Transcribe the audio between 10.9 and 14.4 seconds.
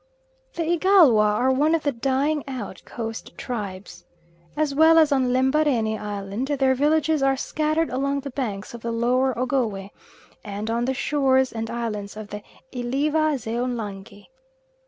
shores and islands of Eliva Z'Onlange.